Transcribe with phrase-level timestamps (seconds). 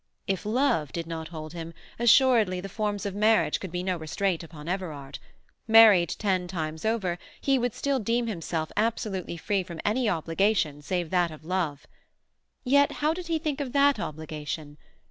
[0.25, 4.41] If love did not hold him, assuredly the forms of marriage could be no restraint
[4.41, 5.19] upon Everard;
[5.67, 11.11] married ten times over, he would still deem himself absolutely free from any obligation save
[11.11, 11.85] that of love.
[12.63, 14.79] Yet how did he think of that obligation?